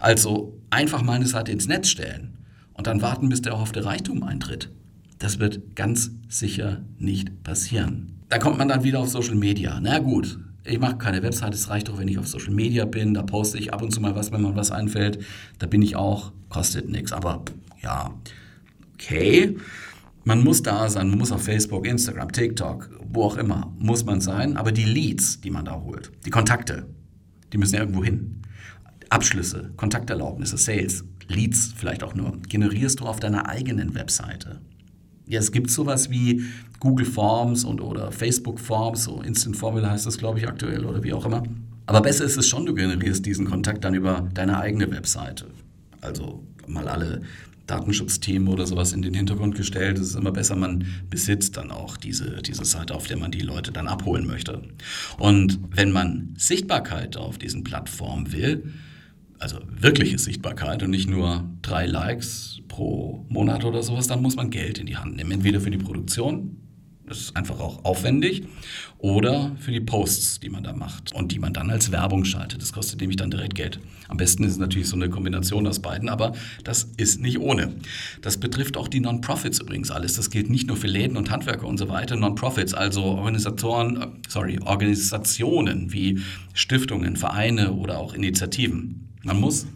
Also 0.00 0.58
einfach 0.70 1.02
meine 1.02 1.26
Seite 1.26 1.52
ins 1.52 1.68
Netz 1.68 1.88
stellen 1.88 2.38
und 2.74 2.86
dann 2.86 3.02
warten, 3.02 3.28
bis 3.28 3.42
der 3.42 3.52
erhoffte 3.52 3.84
Reichtum 3.84 4.22
eintritt. 4.22 4.70
Das 5.18 5.38
wird 5.38 5.76
ganz 5.76 6.10
sicher 6.28 6.82
nicht 6.98 7.44
passieren. 7.44 8.18
Da 8.28 8.38
kommt 8.38 8.58
man 8.58 8.68
dann 8.68 8.82
wieder 8.82 8.98
auf 8.98 9.08
Social 9.08 9.34
Media. 9.36 9.78
Na 9.80 9.98
gut, 9.98 10.38
ich 10.64 10.78
mache 10.78 10.96
keine 10.96 11.22
Website, 11.22 11.54
es 11.54 11.68
reicht 11.68 11.88
doch, 11.88 11.98
wenn 11.98 12.08
ich 12.08 12.18
auf 12.18 12.26
Social 12.26 12.52
Media 12.52 12.84
bin, 12.84 13.14
da 13.14 13.22
poste 13.22 13.58
ich 13.58 13.72
ab 13.72 13.82
und 13.82 13.90
zu 13.90 14.00
mal 14.00 14.14
was, 14.14 14.32
wenn 14.32 14.42
mir 14.42 14.54
was 14.54 14.70
einfällt. 14.70 15.18
Da 15.58 15.66
bin 15.66 15.82
ich 15.82 15.96
auch, 15.96 16.32
kostet 16.48 16.88
nichts. 16.88 17.12
Aber 17.12 17.44
ja, 17.82 18.14
okay. 18.94 19.56
Man 20.24 20.44
muss 20.44 20.62
da 20.62 20.88
sein, 20.88 21.08
man 21.08 21.18
muss 21.18 21.32
auf 21.32 21.42
Facebook, 21.42 21.84
Instagram, 21.84 22.30
TikTok, 22.30 22.90
wo 23.12 23.24
auch 23.24 23.36
immer, 23.36 23.72
muss 23.78 24.04
man 24.04 24.20
sein. 24.20 24.56
Aber 24.56 24.70
die 24.70 24.84
Leads, 24.84 25.40
die 25.40 25.50
man 25.50 25.64
da 25.64 25.80
holt, 25.80 26.12
die 26.24 26.30
Kontakte, 26.30 26.86
die 27.52 27.58
müssen 27.58 27.74
ja 27.74 27.80
irgendwo 27.80 28.04
hin. 28.04 28.42
Abschlüsse, 29.08 29.72
Kontakterlaubnisse, 29.76 30.56
Sales, 30.56 31.04
Leads 31.28 31.74
vielleicht 31.76 32.04
auch 32.04 32.14
nur, 32.14 32.38
generierst 32.48 33.00
du 33.00 33.06
auf 33.06 33.18
deiner 33.18 33.48
eigenen 33.48 33.94
Webseite. 33.94 34.60
Ja, 35.26 35.38
es 35.38 35.52
gibt 35.52 35.70
sowas 35.70 36.10
wie 36.10 36.42
Google 36.80 37.06
Forms 37.06 37.64
und 37.64 37.80
oder 37.80 38.10
Facebook 38.10 38.58
Forms, 38.58 39.04
so 39.04 39.22
Instant 39.22 39.56
Formula 39.56 39.90
heißt 39.90 40.06
das, 40.06 40.18
glaube 40.18 40.40
ich, 40.40 40.48
aktuell 40.48 40.84
oder 40.84 41.02
wie 41.02 41.12
auch 41.12 41.24
immer. 41.24 41.42
Aber 41.86 42.00
besser 42.00 42.24
ist 42.24 42.36
es 42.36 42.48
schon, 42.48 42.66
du 42.66 42.74
generierst 42.74 43.24
diesen 43.24 43.46
Kontakt 43.46 43.84
dann 43.84 43.94
über 43.94 44.28
deine 44.34 44.58
eigene 44.58 44.90
Webseite. 44.90 45.46
Also 46.00 46.42
mal 46.66 46.88
alle 46.88 47.22
Datenschutzthemen 47.66 48.48
oder 48.48 48.66
sowas 48.66 48.92
in 48.92 49.02
den 49.02 49.14
Hintergrund 49.14 49.54
gestellt. 49.54 49.98
Es 49.98 50.08
ist 50.08 50.16
immer 50.16 50.32
besser, 50.32 50.56
man 50.56 50.84
besitzt 51.08 51.56
dann 51.56 51.70
auch 51.70 51.96
diese, 51.96 52.42
diese 52.42 52.64
Seite, 52.64 52.94
auf 52.94 53.06
der 53.06 53.16
man 53.16 53.30
die 53.30 53.40
Leute 53.40 53.72
dann 53.72 53.88
abholen 53.88 54.26
möchte. 54.26 54.62
Und 55.18 55.58
wenn 55.70 55.92
man 55.92 56.34
Sichtbarkeit 56.36 57.16
auf 57.16 57.38
diesen 57.38 57.64
Plattformen 57.64 58.32
will, 58.32 58.72
also 59.42 59.58
wirkliche 59.68 60.18
Sichtbarkeit 60.18 60.82
und 60.82 60.90
nicht 60.90 61.08
nur 61.08 61.44
drei 61.62 61.86
Likes 61.86 62.60
pro 62.68 63.26
Monat 63.28 63.64
oder 63.64 63.82
sowas, 63.82 64.06
dann 64.06 64.22
muss 64.22 64.36
man 64.36 64.50
Geld 64.50 64.78
in 64.78 64.86
die 64.86 64.96
Hand 64.96 65.16
nehmen. 65.16 65.32
Entweder 65.32 65.60
für 65.60 65.70
die 65.70 65.78
Produktion, 65.78 66.58
das 67.06 67.18
ist 67.18 67.36
einfach 67.36 67.58
auch 67.58 67.84
aufwendig, 67.84 68.44
oder 68.98 69.56
für 69.58 69.72
die 69.72 69.80
Posts, 69.80 70.38
die 70.40 70.48
man 70.48 70.62
da 70.62 70.72
macht 70.72 71.12
und 71.12 71.32
die 71.32 71.40
man 71.40 71.52
dann 71.52 71.70
als 71.70 71.90
Werbung 71.90 72.24
schaltet. 72.24 72.62
Das 72.62 72.72
kostet 72.72 73.00
nämlich 73.00 73.16
dann 73.16 73.32
direkt 73.32 73.56
Geld. 73.56 73.80
Am 74.06 74.16
besten 74.16 74.44
ist 74.44 74.52
es 74.52 74.58
natürlich 74.58 74.88
so 74.88 74.94
eine 74.94 75.10
Kombination 75.10 75.66
aus 75.66 75.80
beiden, 75.80 76.08
aber 76.08 76.34
das 76.62 76.84
ist 76.96 77.20
nicht 77.20 77.40
ohne. 77.40 77.74
Das 78.20 78.38
betrifft 78.38 78.76
auch 78.76 78.86
die 78.86 79.00
Non-Profits 79.00 79.58
übrigens 79.58 79.90
alles. 79.90 80.14
Das 80.14 80.30
gilt 80.30 80.50
nicht 80.50 80.68
nur 80.68 80.76
für 80.76 80.86
Läden 80.86 81.16
und 81.16 81.32
Handwerker 81.32 81.66
und 81.66 81.78
so 81.78 81.88
weiter. 81.88 82.14
Non-Profits, 82.14 82.74
also 82.74 83.02
Organisatoren, 83.02 84.00
äh, 84.00 84.06
sorry, 84.28 84.60
Organisationen 84.64 85.92
wie 85.92 86.20
Stiftungen, 86.54 87.16
Vereine 87.16 87.72
oder 87.72 87.98
auch 87.98 88.14
Initiativen. 88.14 89.11
Man 89.24 89.40
muss 89.40 89.66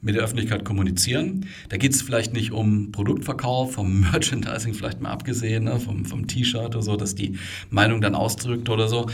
mit 0.00 0.14
der 0.14 0.22
Öffentlichkeit 0.22 0.64
kommunizieren. 0.64 1.46
Da 1.68 1.76
geht 1.76 1.92
es 1.92 2.02
vielleicht 2.02 2.32
nicht 2.32 2.52
um 2.52 2.92
Produktverkauf, 2.92 3.74
vom 3.74 4.00
Merchandising 4.12 4.74
vielleicht 4.74 5.00
mal 5.00 5.10
abgesehen, 5.10 5.64
ne, 5.64 5.80
vom, 5.80 6.04
vom 6.04 6.26
T-Shirt 6.26 6.74
oder 6.74 6.82
so, 6.82 6.96
dass 6.96 7.14
die 7.14 7.38
Meinung 7.70 8.00
dann 8.00 8.14
ausdrückt 8.14 8.68
oder 8.68 8.88
so. 8.88 9.10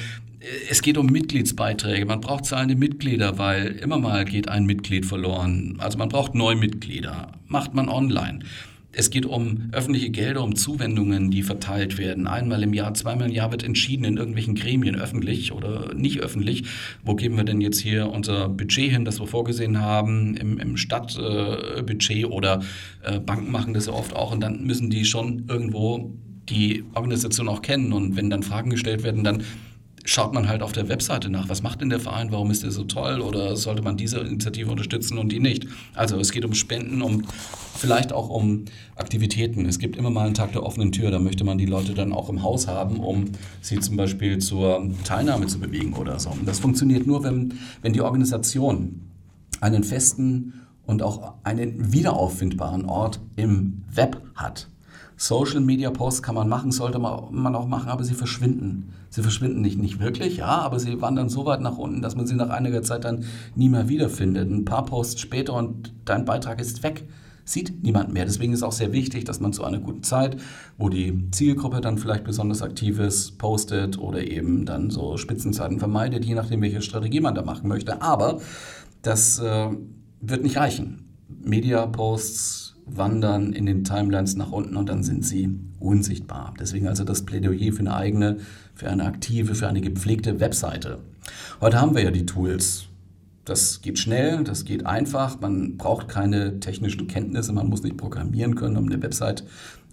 Es 0.69 0.83
geht 0.83 0.99
um 0.99 1.07
Mitgliedsbeiträge. 1.07 2.05
Man 2.05 2.21
braucht 2.21 2.47
zahlende 2.47 2.75
Mitglieder, 2.75 3.38
weil 3.38 3.69
immer 3.76 3.99
mal 3.99 4.25
geht 4.25 4.49
ein 4.49 4.67
Mitglied 4.67 5.07
verloren. 5.07 5.76
Also 5.79 5.99
man 5.99 6.09
braucht 6.09 6.35
neue 6.35 6.57
Mitglieder. 6.57 7.33
Macht 7.47 7.75
man 7.75 7.88
online. 7.88 8.41
Es 8.94 9.08
geht 9.08 9.25
um 9.25 9.70
öffentliche 9.72 10.11
Gelder, 10.11 10.42
um 10.42 10.54
Zuwendungen, 10.54 11.30
die 11.30 11.42
verteilt 11.42 11.96
werden. 11.96 12.26
Einmal 12.26 12.62
im 12.62 12.75
Jahr, 12.75 12.92
zweimal 12.92 13.28
im 13.28 13.34
Jahr 13.34 13.50
wird 13.50 13.64
entschieden 13.64 14.04
in 14.04 14.18
irgendwelchen 14.18 14.54
Gremien, 14.54 14.96
öffentlich 14.96 15.52
oder 15.52 15.94
nicht 15.94 16.20
öffentlich. 16.20 16.64
Wo 17.02 17.14
geben 17.14 17.37
wir 17.37 17.44
denn 17.44 17.62
jetzt 17.62 17.80
hier 17.80 18.11
unser 18.11 18.50
Budget 18.50 18.90
hin, 18.90 19.06
das 19.06 19.18
wir 19.18 19.26
vorgesehen 19.26 19.80
haben, 19.80 20.37
im, 20.37 20.58
im 20.58 20.76
Stadtbudget 20.76 22.26
oder 22.26 22.61
äh, 23.02 23.18
Banken 23.18 23.50
machen 23.50 23.72
das 23.72 23.87
ja 23.87 23.94
oft 23.94 24.14
auch. 24.14 24.32
Und 24.32 24.40
dann 24.40 24.64
müssen 24.64 24.90
die 24.90 25.06
schon 25.06 25.44
irgendwo 25.49 26.12
die 26.50 26.84
Organisation 26.94 27.49
auch 27.49 27.62
kennen. 27.62 27.94
Und 27.94 28.16
wenn 28.16 28.28
dann 28.28 28.42
Fragen 28.42 28.68
gestellt 28.68 29.04
werden, 29.04 29.25
dann 29.25 29.42
schaut 30.04 30.32
man 30.32 30.49
halt 30.49 30.62
auf 30.62 30.73
der 30.73 30.88
Webseite 30.88 31.30
nach, 31.30 31.49
was 31.49 31.62
macht 31.62 31.80
denn 31.80 31.90
der 31.90 32.00
Verein, 32.00 32.32
warum 32.32 32.50
ist 32.50 32.62
der 32.62 32.71
so 32.71 32.85
toll 32.85 33.21
oder 33.21 33.56
sollte 33.56 33.82
man 33.82 33.97
diese 33.97 34.18
Initiative 34.18 34.71
unterstützen 34.71 35.18
und 35.18 35.30
die 35.30 35.40
nicht. 35.40 35.66
Also 35.94 36.18
es 36.18 36.32
geht 36.32 36.44
um 36.44 36.54
Spenden, 36.54 37.02
um 37.02 37.25
vielleicht 37.76 38.12
auch 38.12 38.28
um 38.28 38.64
Aktivitäten. 38.97 39.66
Es 39.66 39.78
gibt 39.78 39.97
immer 39.97 40.11
mal 40.11 40.26
einen 40.26 40.35
Tag 40.35 40.52
der 40.52 40.64
offenen 40.64 40.92
Tür, 40.92 41.11
da 41.11 41.18
möchte 41.18 41.44
man 41.44 41.59
die 41.59 41.66
Leute 41.66 41.94
dann 41.94 42.12
auch 42.12 42.28
im 42.28 42.42
Haus 42.42 42.66
haben, 42.66 42.99
um 43.00 43.26
sie 43.61 43.78
zum 43.80 43.97
Beispiel 43.97 44.38
zur 44.38 44.90
Teilnahme 45.04 45.47
zu 45.47 45.61
bewegen 45.61 45.94
oder 45.94 46.18
so. 46.18 46.30
Und 46.30 46.47
das 46.47 46.59
funktioniert 46.59 47.06
nur, 47.06 47.23
wenn, 47.23 47.54
wenn 47.82 47.92
die 47.92 48.00
Organisation 48.00 49.02
einen 49.61 49.85
festen 49.85 50.54
und 50.85 51.02
auch 51.02 51.35
einen 51.44 51.92
wiederauffindbaren 51.92 52.87
Ort 52.87 53.21
im 53.37 53.85
Web 53.92 54.21
hat. 54.35 54.68
Social 55.23 55.61
Media 55.61 55.93
Posts 55.93 56.21
kann 56.25 56.35
man 56.35 56.49
machen, 56.49 56.73
sollte 56.73 56.99
man 56.99 57.55
auch 57.55 57.69
machen, 57.69 57.88
aber 57.91 58.02
sie 58.02 58.14
verschwinden. 58.14 58.93
Sie 59.09 59.23
verschwinden 59.23 59.61
nicht, 59.61 59.79
nicht 59.79 60.00
wirklich, 60.00 60.38
ja, 60.38 60.49
aber 60.49 60.81
sie 60.81 61.00
wandern 61.00 61.29
so 61.29 61.47
weit 61.47 61.61
nach 61.61 61.79
unten, 61.79 62.02
dass 62.02 62.17
man 62.17 62.26
sie 62.26 62.35
nach 62.35 62.50
einiger 62.50 62.83
Zeit 62.83 63.05
dann 63.05 63.25
nie 63.55 63.69
mehr 63.69 63.88
wiederfindet. 63.88 64.50
Ein 64.50 64.64
paar 64.64 64.85
Posts 64.85 65.21
später 65.21 65.55
und 65.55 65.93
dein 66.05 66.25
Beitrag 66.25 66.61
ist 66.61 66.83
weg. 66.83 67.07
Sieht 67.45 67.85
niemand 67.85 68.12
mehr. 68.12 68.25
Deswegen 68.25 68.52
ist 68.52 68.64
auch 68.64 68.73
sehr 68.73 68.93
wichtig, 68.93 69.23
dass 69.23 69.38
man 69.38 69.52
zu 69.52 69.62
einer 69.62 69.79
guten 69.79 70.02
Zeit, 70.02 70.38
wo 70.76 70.88
die 70.88 71.31
Zielgruppe 71.31 71.81
dann 71.81 71.99
vielleicht 71.99 72.25
besonders 72.25 72.61
aktiv 72.61 72.99
ist, 72.99 73.38
postet 73.38 73.99
oder 73.99 74.26
eben 74.26 74.67
dann 74.67 74.91
so 74.91 75.17
Spitzenzeiten 75.19 75.79
vermeidet, 75.79 76.25
je 76.25 76.35
nachdem, 76.35 76.62
welche 76.62 76.83
Strategie 76.83 77.21
man 77.21 77.37
da 77.37 77.43
machen 77.43 77.69
möchte. 77.69 78.02
Aber 78.02 78.41
das 79.02 79.38
äh, 79.38 79.69
wird 80.21 80.43
nicht 80.43 80.57
reichen. 80.57 81.05
Media-Posts 81.29 82.62
wandern 82.86 83.52
in 83.52 83.66
den 83.66 83.84
Timelines 83.84 84.36
nach 84.36 84.52
unten 84.52 84.76
und 84.76 84.88
dann 84.88 85.02
sind 85.02 85.24
sie 85.24 85.50
unsichtbar. 85.78 86.54
Deswegen 86.58 86.88
also 86.88 87.04
das 87.04 87.22
Plädoyer 87.22 87.72
für 87.72 87.80
eine 87.80 87.94
eigene, 87.94 88.38
für 88.74 88.90
eine 88.90 89.04
aktive, 89.04 89.54
für 89.54 89.68
eine 89.68 89.80
gepflegte 89.80 90.40
Webseite. 90.40 90.98
Heute 91.60 91.80
haben 91.80 91.94
wir 91.94 92.02
ja 92.02 92.10
die 92.10 92.26
Tools. 92.26 92.86
Das 93.44 93.82
geht 93.82 93.98
schnell, 93.98 94.44
das 94.44 94.64
geht 94.64 94.86
einfach, 94.86 95.40
man 95.40 95.76
braucht 95.76 96.08
keine 96.08 96.60
technischen 96.60 97.08
Kenntnisse, 97.08 97.52
man 97.52 97.68
muss 97.68 97.82
nicht 97.82 97.96
programmieren 97.96 98.54
können, 98.54 98.76
um 98.76 98.86
eine 98.86 99.02
Website 99.02 99.44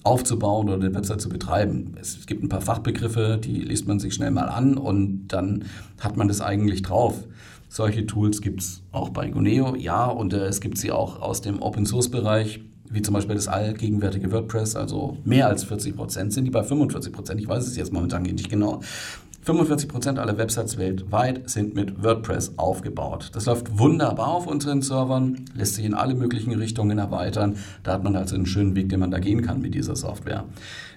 aufzubauen 0.04 0.70
oder 0.70 0.86
eine 0.86 0.94
Website 0.94 1.20
zu 1.20 1.30
betreiben. 1.30 1.96
Es 2.00 2.26
gibt 2.28 2.44
ein 2.44 2.50
paar 2.50 2.62
Fachbegriffe, 2.62 3.40
die 3.44 3.62
liest 3.62 3.88
man 3.88 4.00
sich 4.00 4.14
schnell 4.14 4.32
mal 4.32 4.50
an 4.50 4.78
und 4.78 5.28
dann 5.30 5.66
hat 6.00 6.16
man 6.16 6.28
das 6.28 6.42
eigentlich 6.42 6.84
drauf. 6.84 7.28
Solche 7.70 8.06
Tools 8.06 8.42
gibt 8.42 8.62
es 8.62 8.82
auch 8.92 9.10
bei 9.10 9.30
Guneo, 9.30 9.76
ja, 9.76 10.06
und 10.06 10.34
äh, 10.34 10.46
es 10.46 10.62
gibt 10.62 10.78
sie 10.78 10.92
auch 10.92 11.22
aus 11.22 11.42
dem 11.42 11.62
Open-Source-Bereich 11.62 12.62
wie 12.90 13.02
zum 13.02 13.14
Beispiel 13.14 13.36
das 13.36 13.48
allgegenwärtige 13.48 14.32
WordPress, 14.32 14.76
also 14.76 15.18
mehr 15.24 15.48
als 15.48 15.64
40 15.64 15.96
Prozent, 15.96 16.34
sind 16.34 16.46
die 16.46 16.52
bei 16.52 16.64
45 16.64 17.14
Prozent. 17.14 17.40
Ich 17.40 17.48
weiß 17.48 17.68
es 17.68 17.76
jetzt 17.76 17.94
momentan 17.94 18.24
nicht 18.24 18.50
genau. 18.50 18.82
45 19.42 19.88
Prozent 19.88 20.20
aller 20.20 20.38
Websites 20.38 20.78
weltweit 20.78 21.50
sind 21.50 21.74
mit 21.74 22.04
WordPress 22.04 22.54
aufgebaut. 22.58 23.32
Das 23.34 23.46
läuft 23.46 23.80
wunderbar 23.80 24.28
auf 24.28 24.48
unseren 24.48 24.82
Servern, 24.82 25.46
lässt 25.56 25.76
sich 25.76 25.86
in 25.86 25.94
alle 25.94 26.14
möglichen 26.14 26.54
Richtungen 26.54 26.98
erweitern. 26.98 27.56
Da 27.84 27.94
hat 27.94 28.04
man 28.04 28.16
also 28.16 28.36
einen 28.36 28.46
schönen 28.46 28.76
Weg, 28.76 28.90
den 28.90 29.00
man 29.00 29.12
da 29.12 29.20
gehen 29.20 29.42
kann 29.42 29.62
mit 29.62 29.74
dieser 29.74 29.96
Software. 29.96 30.46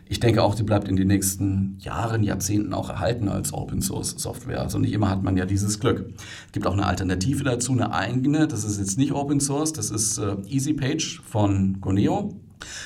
Ich 0.09 0.21
denke 0.21 0.43
auch, 0.43 0.55
sie 0.55 0.63
bleibt 0.63 0.89
in 0.89 0.97
den 0.97 1.09
nächsten 1.09 1.79
Jahren, 1.81 2.23
Jahrzehnten 2.23 2.75
auch 2.75 2.91
erhalten 2.91 3.29
als 3.29 3.55
Open 3.55 3.81
Source 3.81 4.15
Software. 4.19 4.61
Also 4.61 4.79
nicht 4.79 4.93
immer 4.93 5.09
hat 5.09 5.23
man 5.23 5.37
ja 5.37 5.47
dieses 5.47 5.81
Glück. 5.81 6.13
Es 6.47 6.53
gibt 6.53 6.67
auch 6.67 6.75
eine 6.75 6.87
Alternative 6.87 7.45
dazu, 7.45 7.73
eine 7.73 7.95
eigene. 7.95 8.47
Das 8.47 8.65
ist 8.65 8.79
jetzt 8.79 8.99
nicht 8.99 9.13
Open 9.13 9.41
Source, 9.41 9.73
das 9.73 9.91
ist 9.91 10.19
äh, 10.19 10.37
EasyPage 10.49 11.23
von 11.25 11.81
Goneo. 11.81 12.37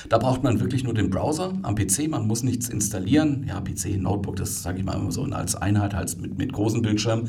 Da 0.09 0.17
braucht 0.17 0.43
man 0.43 0.59
wirklich 0.59 0.83
nur 0.83 0.93
den 0.93 1.09
Browser 1.09 1.53
am 1.63 1.75
PC, 1.75 2.09
man 2.09 2.27
muss 2.27 2.43
nichts 2.43 2.69
installieren. 2.69 3.45
Ja, 3.47 3.61
PC, 3.61 3.97
Notebook, 3.97 4.35
das 4.37 4.63
sage 4.63 4.79
ich 4.79 4.85
mal 4.85 4.95
immer 4.95 5.11
so 5.11 5.23
als 5.23 5.55
Einheit, 5.55 5.93
als 5.93 6.17
mit, 6.17 6.37
mit 6.37 6.53
großen 6.53 6.81
Bildschirm. 6.81 7.25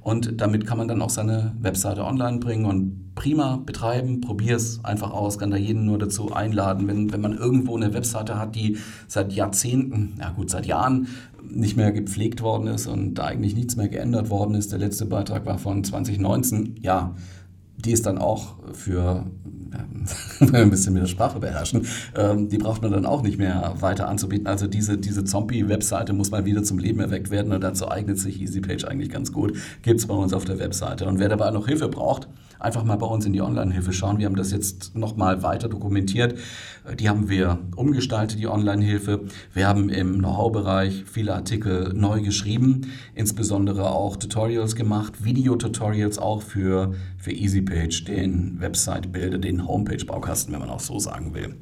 Und 0.00 0.40
damit 0.40 0.66
kann 0.66 0.78
man 0.78 0.88
dann 0.88 1.00
auch 1.00 1.10
seine 1.10 1.54
Webseite 1.60 2.04
online 2.04 2.38
bringen 2.38 2.64
und 2.64 3.14
prima 3.14 3.56
betreiben. 3.64 4.20
Probier 4.20 4.56
es 4.56 4.84
einfach 4.84 5.12
aus, 5.12 5.38
kann 5.38 5.50
da 5.50 5.56
jeden 5.56 5.84
nur 5.84 5.98
dazu 5.98 6.32
einladen. 6.32 6.88
Wenn, 6.88 7.12
wenn 7.12 7.20
man 7.20 7.36
irgendwo 7.36 7.76
eine 7.76 7.94
Webseite 7.94 8.38
hat, 8.38 8.56
die 8.56 8.78
seit 9.06 9.32
Jahrzehnten, 9.32 10.14
ja 10.18 10.30
gut, 10.30 10.50
seit 10.50 10.66
Jahren 10.66 11.06
nicht 11.42 11.76
mehr 11.76 11.92
gepflegt 11.92 12.42
worden 12.42 12.68
ist 12.68 12.86
und 12.86 13.14
da 13.14 13.24
eigentlich 13.24 13.54
nichts 13.54 13.76
mehr 13.76 13.88
geändert 13.88 14.30
worden 14.30 14.54
ist. 14.54 14.72
Der 14.72 14.78
letzte 14.78 15.06
Beitrag 15.06 15.46
war 15.46 15.58
von 15.58 15.84
2019. 15.84 16.76
Ja, 16.82 17.14
die 17.76 17.92
ist 17.92 18.06
dann 18.06 18.18
auch 18.18 18.54
für 18.72 19.26
ein 20.52 20.70
bisschen 20.70 20.92
mit 20.92 21.02
der 21.02 21.08
Sprache 21.08 21.40
beherrschen, 21.40 21.86
ähm, 22.16 22.48
die 22.48 22.58
braucht 22.58 22.82
man 22.82 22.92
dann 22.92 23.06
auch 23.06 23.22
nicht 23.22 23.38
mehr 23.38 23.74
weiter 23.80 24.08
anzubieten. 24.08 24.46
Also 24.46 24.66
diese, 24.66 24.98
diese 24.98 25.24
Zombie-Webseite 25.24 26.12
muss 26.12 26.30
mal 26.30 26.44
wieder 26.44 26.62
zum 26.62 26.78
Leben 26.78 27.00
erweckt 27.00 27.30
werden 27.30 27.52
und 27.52 27.62
dazu 27.62 27.90
eignet 27.90 28.18
sich 28.18 28.40
EasyPage 28.40 28.84
eigentlich 28.84 29.10
ganz 29.10 29.32
gut. 29.32 29.56
Gibt 29.82 30.00
es 30.00 30.06
bei 30.06 30.14
uns 30.14 30.32
auf 30.32 30.44
der 30.44 30.58
Webseite. 30.58 31.06
Und 31.06 31.18
wer 31.18 31.28
dabei 31.28 31.50
noch 31.50 31.66
Hilfe 31.66 31.88
braucht, 31.88 32.28
einfach 32.62 32.84
mal 32.84 32.96
bei 32.96 33.06
uns 33.06 33.26
in 33.26 33.32
die 33.32 33.42
Online-Hilfe 33.42 33.92
schauen. 33.92 34.18
Wir 34.18 34.26
haben 34.26 34.36
das 34.36 34.52
jetzt 34.52 34.94
nochmal 34.94 35.42
weiter 35.42 35.68
dokumentiert. 35.68 36.38
Die 36.98 37.08
haben 37.08 37.28
wir 37.28 37.58
umgestaltet, 37.76 38.38
die 38.38 38.46
Online-Hilfe. 38.46 39.24
Wir 39.52 39.68
haben 39.68 39.88
im 39.88 40.18
Know-how-Bereich 40.18 41.04
viele 41.10 41.34
Artikel 41.34 41.92
neu 41.94 42.22
geschrieben, 42.22 42.92
insbesondere 43.14 43.90
auch 43.90 44.16
Tutorials 44.16 44.76
gemacht, 44.76 45.24
Videotutorials 45.24 46.18
auch 46.18 46.42
für, 46.42 46.94
für 47.18 47.32
EasyPage, 47.32 48.04
den 48.04 48.60
Website-Bilder, 48.60 49.38
den 49.38 49.66
Homepage-Baukasten, 49.66 50.52
wenn 50.52 50.60
man 50.60 50.70
auch 50.70 50.80
so 50.80 50.98
sagen 50.98 51.34
will. 51.34 51.56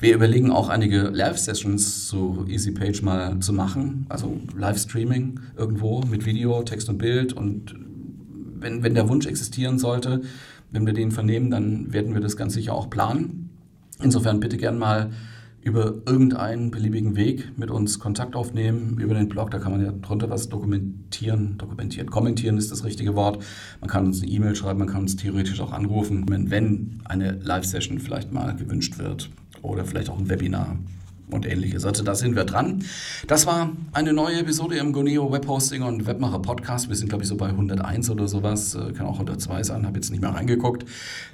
Wir 0.00 0.14
überlegen 0.14 0.50
auch 0.50 0.68
einige 0.68 1.02
Live-Sessions 1.08 2.06
zu 2.06 2.44
EasyPage 2.48 3.02
mal 3.02 3.40
zu 3.40 3.52
machen, 3.52 4.06
also 4.08 4.38
Livestreaming 4.56 5.40
irgendwo 5.56 6.02
mit 6.02 6.26
Video, 6.26 6.62
Text 6.62 6.88
und 6.88 6.98
Bild 6.98 7.32
und 7.32 7.74
wenn, 8.64 8.82
wenn 8.82 8.94
der 8.94 9.08
Wunsch 9.08 9.26
existieren 9.26 9.78
sollte, 9.78 10.22
wenn 10.72 10.86
wir 10.86 10.92
den 10.92 11.12
vernehmen, 11.12 11.50
dann 11.50 11.92
werden 11.92 12.14
wir 12.14 12.20
das 12.20 12.36
ganz 12.36 12.54
sicher 12.54 12.72
auch 12.72 12.90
planen. 12.90 13.50
Insofern 14.02 14.40
bitte 14.40 14.56
gern 14.56 14.78
mal 14.78 15.10
über 15.62 15.94
irgendeinen 16.04 16.70
beliebigen 16.70 17.16
Weg 17.16 17.56
mit 17.56 17.70
uns 17.70 17.98
Kontakt 17.98 18.36
aufnehmen, 18.36 18.98
über 18.98 19.14
den 19.14 19.28
Blog, 19.28 19.50
da 19.50 19.58
kann 19.58 19.72
man 19.72 19.82
ja 19.82 19.92
drunter 19.92 20.28
was 20.28 20.48
dokumentieren, 20.50 21.56
dokumentieren, 21.56 22.10
kommentieren 22.10 22.58
ist 22.58 22.70
das 22.70 22.84
richtige 22.84 23.14
Wort. 23.14 23.42
Man 23.80 23.88
kann 23.88 24.04
uns 24.04 24.20
eine 24.20 24.30
E-Mail 24.30 24.56
schreiben, 24.56 24.80
man 24.80 24.88
kann 24.88 25.02
uns 25.02 25.16
theoretisch 25.16 25.60
auch 25.60 25.72
anrufen, 25.72 26.26
wenn 26.28 27.00
eine 27.04 27.38
Live-Session 27.42 27.98
vielleicht 27.98 28.32
mal 28.32 28.56
gewünscht 28.56 28.98
wird 28.98 29.30
oder 29.62 29.84
vielleicht 29.84 30.10
auch 30.10 30.18
ein 30.18 30.28
Webinar 30.28 30.76
und 31.30 31.46
ähnliches. 31.46 31.84
Also 31.84 32.02
da 32.02 32.14
sind 32.14 32.36
wir 32.36 32.44
dran. 32.44 32.84
Das 33.26 33.46
war 33.46 33.72
eine 33.92 34.12
neue 34.12 34.40
Episode 34.40 34.76
im 34.76 34.92
Goneo 34.92 35.32
Webhosting 35.32 35.82
und 35.82 36.06
Webmacher 36.06 36.40
Podcast. 36.40 36.88
Wir 36.88 36.96
sind, 36.96 37.08
glaube 37.08 37.24
ich, 37.24 37.28
so 37.28 37.36
bei 37.36 37.48
101 37.48 38.10
oder 38.10 38.28
sowas. 38.28 38.74
Äh, 38.74 38.92
kann 38.92 39.06
auch 39.06 39.14
102 39.14 39.62
sein, 39.62 39.86
habe 39.86 39.96
jetzt 39.96 40.10
nicht 40.10 40.20
mehr 40.20 40.30
reingeguckt. 40.30 40.84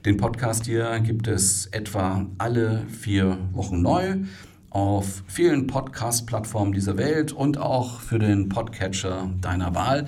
Den 0.05 0.17
Podcast 0.17 0.67
hier 0.67 1.01
gibt 1.01 1.27
es 1.29 1.67
etwa 1.67 2.27
alle 2.39 2.87
vier 2.89 3.39
Wochen 3.53 3.83
neu 3.83 4.17
auf 4.71 5.25
vielen 5.27 5.67
Podcast-Plattformen 5.67 6.73
dieser 6.73 6.97
Welt 6.97 7.33
und 7.33 7.59
auch 7.59 8.01
für 8.01 8.21
den 8.21 8.49
Podcatcher 8.49 9.31
deiner 9.41 9.75
Wahl. 9.75 10.07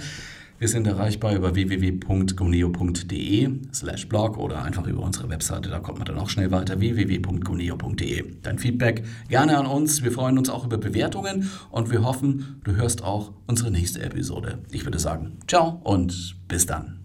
Wir 0.62 0.69
sind 0.69 0.87
erreichbar 0.87 1.35
über 1.35 1.57
www.goneo.de 1.57 3.50
slash 3.75 4.09
blog 4.09 4.38
oder 4.38 4.62
einfach 4.62 4.87
über 4.87 5.02
unsere 5.02 5.28
Webseite, 5.28 5.69
da 5.69 5.81
kommt 5.81 5.99
man 5.99 6.07
dann 6.07 6.19
auch 6.19 6.28
schnell 6.28 6.52
weiter, 6.52 6.78
www.goneo.de. 6.78 8.25
Dein 8.42 8.61
Feedback 8.61 9.02
gerne 9.28 9.59
an 9.59 9.66
uns. 9.66 10.04
Wir 10.04 10.12
freuen 10.12 10.38
uns 10.38 10.49
auch 10.49 10.64
über 10.64 10.78
Bewertungen 10.78 11.50
und 11.73 11.90
wir 11.90 12.04
hoffen, 12.04 12.61
du 12.62 12.76
hörst 12.76 13.02
auch 13.02 13.33
unsere 13.49 13.73
nächste 13.73 14.02
Episode. 14.02 14.61
Ich 14.71 14.85
würde 14.85 15.00
sagen, 15.00 15.38
ciao 15.49 15.81
und 15.83 16.37
bis 16.47 16.64
dann. 16.64 17.01